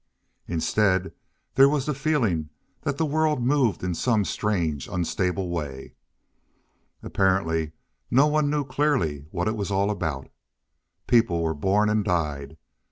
[0.47, 1.13] Instead
[1.53, 2.49] there was the feeling
[2.81, 5.93] that the world moved in some strange, unstable way.
[7.03, 7.73] Apparently
[8.09, 10.31] no one knew clearly what it was all about.
[11.05, 12.57] People were born and died.